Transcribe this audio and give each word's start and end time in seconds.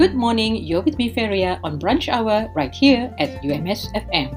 Good 0.00 0.14
morning, 0.14 0.56
you're 0.56 0.80
with 0.80 0.96
me, 0.96 1.12
Feria, 1.12 1.60
on 1.62 1.78
Brunch 1.78 2.08
Hour 2.08 2.48
right 2.56 2.74
here 2.74 3.14
at 3.18 3.44
UMS 3.44 3.92
FM. 3.92 4.32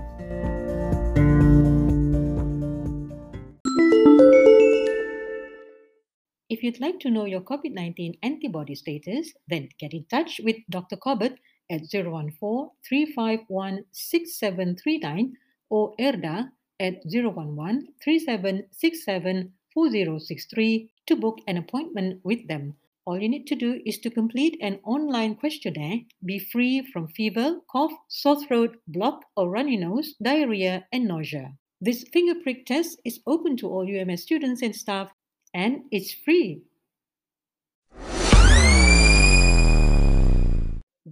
If 6.49 6.63
you'd 6.63 6.81
like 6.81 6.99
to 6.99 7.09
know 7.09 7.23
your 7.23 7.39
COVID 7.39 7.71
19 7.71 8.17
antibody 8.23 8.75
status, 8.75 9.31
then 9.47 9.69
get 9.79 9.93
in 9.93 10.03
touch 10.11 10.41
with 10.43 10.57
Dr. 10.69 10.97
Corbett 10.97 11.39
at 11.71 11.87
014 11.89 12.35
351 12.83 13.85
6739 13.93 15.31
or 15.69 15.95
ERDA 15.97 16.51
at 16.81 16.95
011 17.07 17.87
3767 18.03 19.53
4063 19.73 20.91
to 21.07 21.15
book 21.15 21.39
an 21.47 21.55
appointment 21.55 22.19
with 22.25 22.45
them. 22.49 22.75
All 23.05 23.21
you 23.21 23.27
need 23.27 23.47
to 23.47 23.55
do 23.55 23.81
is 23.85 23.99
to 23.99 24.09
complete 24.09 24.57
an 24.61 24.79
online 24.85 25.35
questionnaire, 25.35 25.99
be 26.25 26.39
free 26.39 26.81
from 26.81 27.09
fever, 27.09 27.59
cough, 27.69 27.91
sore 28.07 28.41
throat, 28.45 28.77
block 28.87 29.25
or 29.35 29.49
runny 29.49 29.75
nose, 29.75 30.15
diarrhea, 30.21 30.87
and 30.91 31.05
nausea. 31.05 31.57
This 31.81 32.05
finger 32.13 32.35
prick 32.35 32.65
test 32.65 33.01
is 33.03 33.19
open 33.27 33.57
to 33.57 33.67
all 33.67 33.85
UMS 33.85 34.21
students 34.21 34.61
and 34.61 34.73
staff 34.73 35.11
and 35.53 35.83
it's 35.91 36.13
free. 36.13 36.61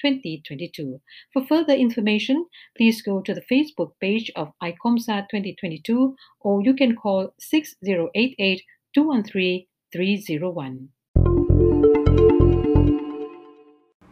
2022. 0.00 1.00
For 1.32 1.46
further 1.46 1.74
information, 1.74 2.46
please 2.76 3.02
go 3.02 3.20
to 3.20 3.34
the 3.34 3.42
Facebook 3.50 3.92
page 4.00 4.30
of 4.36 4.52
ICOMSA 4.62 5.28
2022 5.30 6.14
or 6.40 6.62
you 6.62 6.74
can 6.74 6.96
call 6.96 7.34
6088 7.38 8.62
213 8.94 9.66
301. 9.92 10.88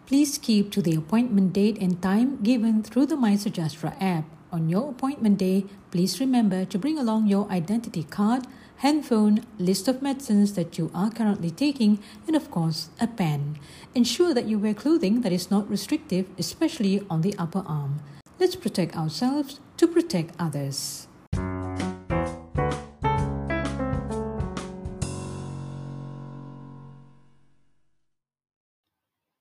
Please 0.07 0.39
keep 0.39 0.71
to 0.71 0.81
the 0.81 0.95
appointment 0.95 1.53
date 1.53 1.79
and 1.79 2.01
time 2.01 2.41
given 2.43 2.83
through 2.83 3.07
the 3.07 3.17
MySejahtera 3.17 3.97
app. 4.01 4.36
On 4.53 4.69
your 4.69 4.91
appointment 4.91 5.39
day, 5.39 5.67
please 5.91 6.21
remember 6.21 6.65
to 6.65 6.79
bring 6.79 6.99
along 6.99 7.27
your 7.27 7.51
identity 7.51 8.05
card, 8.05 8.47
handphone, 8.77 9.45
list 9.59 9.89
of 9.89 10.03
medicines 10.03 10.55
that 10.55 10.79
you 10.79 10.91
are 10.95 11.11
currently 11.11 11.51
taking, 11.51 11.99
and 12.27 12.37
of 12.37 12.51
course, 12.51 12.91
a 13.01 13.07
pen. 13.07 13.59
Ensure 13.95 14.33
that 14.35 14.47
you 14.47 14.59
wear 14.59 14.75
clothing 14.75 15.23
that 15.23 15.33
is 15.33 15.51
not 15.51 15.69
restrictive, 15.69 16.27
especially 16.39 17.05
on 17.11 17.23
the 17.23 17.35
upper 17.39 17.65
arm. 17.67 18.01
Let's 18.39 18.57
protect 18.57 18.97
ourselves 18.97 19.61
to 19.79 19.89
protect 19.89 20.35
others. 20.39 21.09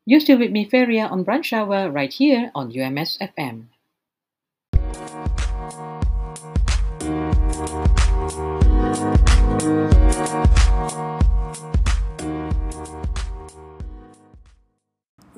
You're 0.08 0.20
still 0.20 0.38
with 0.38 0.52
me, 0.52 0.66
Feria, 0.70 1.08
on 1.08 1.26
Brunch 1.26 1.52
Hour 1.52 1.90
right 1.90 2.14
here 2.14 2.52
on 2.54 2.72
UMS 2.72 3.18
FM. 3.18 3.66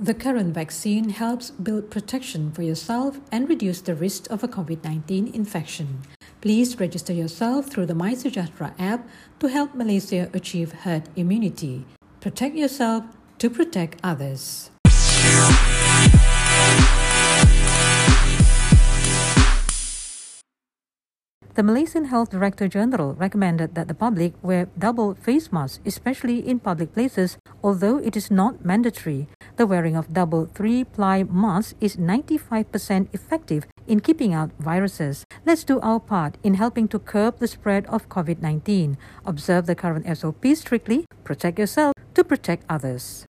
The 0.07 0.13
current 0.13 0.53
vaccine 0.53 1.09
helps 1.09 1.51
build 1.51 1.91
protection 1.91 2.53
for 2.53 2.63
yourself 2.63 3.19
and 3.29 3.49
reduce 3.49 3.81
the 3.81 3.93
risk 3.93 4.31
of 4.31 4.41
a 4.41 4.47
COVID 4.47 4.81
19 4.81 5.35
infection. 5.35 5.99
Please 6.39 6.79
register 6.79 7.11
yourself 7.11 7.67
through 7.67 7.87
the 7.87 7.93
MySejahtera 7.93 8.71
app 8.79 9.05
to 9.39 9.47
help 9.47 9.75
Malaysia 9.75 10.31
achieve 10.31 10.87
herd 10.87 11.09
immunity. 11.17 11.83
Protect 12.21 12.55
yourself 12.55 13.03
to 13.39 13.49
protect 13.49 13.99
others. 14.01 14.71
The 21.57 21.63
Malaysian 21.63 22.05
Health 22.05 22.29
Director 22.29 22.69
General 22.69 23.11
recommended 23.15 23.75
that 23.75 23.89
the 23.89 23.97
public 23.97 24.35
wear 24.41 24.69
double 24.77 25.15
face 25.15 25.51
masks, 25.51 25.81
especially 25.83 26.39
in 26.39 26.59
public 26.61 26.93
places, 26.93 27.35
although 27.61 27.97
it 27.97 28.15
is 28.15 28.31
not 28.31 28.63
mandatory. 28.63 29.27
The 29.57 29.65
wearing 29.65 29.95
of 29.95 30.13
double 30.13 30.45
three 30.45 30.83
ply 30.83 31.23
masks 31.23 31.73
is 31.81 31.97
95% 31.97 33.07
effective 33.11 33.65
in 33.87 34.01
keeping 34.01 34.31
out 34.31 34.51
viruses. 34.59 35.25
Let's 35.47 35.63
do 35.63 35.79
our 35.79 35.99
part 35.99 36.37
in 36.43 36.53
helping 36.53 36.87
to 36.89 36.99
curb 36.99 37.39
the 37.39 37.47
spread 37.47 37.87
of 37.87 38.07
COVID 38.07 38.39
19. 38.39 38.99
Observe 39.25 39.65
the 39.65 39.73
current 39.73 40.05
SOP 40.15 40.45
strictly, 40.53 41.05
protect 41.23 41.57
yourself 41.57 41.93
to 42.13 42.23
protect 42.23 42.65
others. 42.69 43.25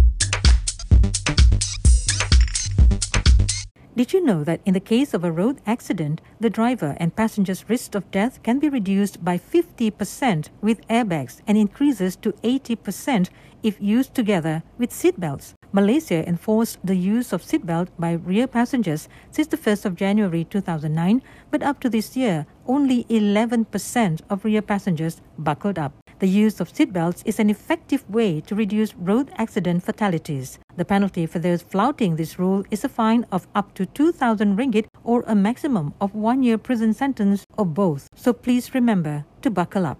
Did 3.96 4.12
you 4.12 4.26
know 4.26 4.44
that 4.44 4.62
in 4.66 4.74
the 4.74 4.82
case 4.82 5.14
of 5.14 5.24
a 5.24 5.32
road 5.32 5.62
accident, 5.68 6.22
the 6.40 6.50
driver 6.50 6.98
and 6.98 7.16
passenger's 7.16 7.70
risk 7.70 7.94
of 7.94 8.10
death 8.10 8.42
can 8.42 8.58
be 8.58 8.68
reduced 8.68 9.24
by 9.24 9.38
50% 9.38 10.50
with 10.60 10.86
airbags 10.88 11.42
and 11.46 11.56
increases 11.56 12.16
to 12.18 12.34
80% 12.44 13.30
if 13.62 13.80
used 13.80 14.14
together 14.16 14.64
with 14.78 14.90
seatbelts? 14.90 15.54
Malaysia 15.76 16.26
enforced 16.26 16.80
the 16.88 16.96
use 16.96 17.34
of 17.34 17.44
seatbelt 17.44 17.90
by 18.00 18.14
rear 18.14 18.48
passengers 18.48 19.10
since 19.30 19.48
the 19.48 19.58
1st 19.58 19.84
of 19.84 19.96
January 19.98 20.46
2009, 20.46 21.22
but 21.52 21.62
up 21.62 21.82
to 21.82 21.90
this 21.90 22.16
year, 22.16 22.48
only 22.66 23.04
11% 23.10 24.22
of 24.30 24.46
rear 24.46 24.62
passengers 24.62 25.20
buckled 25.38 25.78
up. 25.78 25.92
The 26.20 26.30
use 26.30 26.62
of 26.62 26.72
seatbelts 26.72 27.24
is 27.26 27.40
an 27.40 27.50
effective 27.50 28.10
way 28.10 28.40
to 28.48 28.56
reduce 28.56 28.96
road 28.96 29.32
accident 29.36 29.84
fatalities. 29.84 30.60
The 30.78 30.86
penalty 30.86 31.26
for 31.26 31.40
those 31.40 31.62
flouting 31.62 32.16
this 32.16 32.40
rule 32.40 32.64
is 32.72 32.86
a 32.86 32.90
fine 32.90 33.26
of 33.34 33.46
up 33.54 33.74
to 33.74 33.86
2,000 33.86 34.56
ringgit 34.56 34.86
or 35.04 35.26
a 35.28 35.36
maximum 35.36 35.94
of 36.00 36.16
one 36.16 36.42
year 36.42 36.58
prison 36.58 36.94
sentence 36.94 37.44
or 37.58 37.66
both. 37.66 38.08
So 38.16 38.32
please 38.32 38.74
remember 38.74 39.26
to 39.42 39.52
buckle 39.52 39.86
up. 39.86 40.00